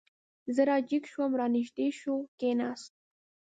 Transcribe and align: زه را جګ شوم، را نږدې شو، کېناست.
زه 0.55 0.61
را 0.69 0.77
جګ 0.89 1.03
شوم، 1.11 1.31
را 1.39 1.47
نږدې 1.55 1.87
شو، 1.99 2.15
کېناست. 2.39 2.91